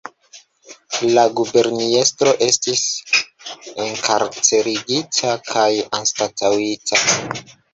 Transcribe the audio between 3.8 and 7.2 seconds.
enkarcerigita kaj anstataŭita.